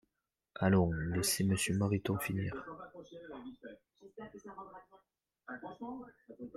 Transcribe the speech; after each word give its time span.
Allons, 0.59 0.91
laissez 1.11 1.43
Monsieur 1.43 1.75
Mariton 1.77 2.17
finir 2.17 2.55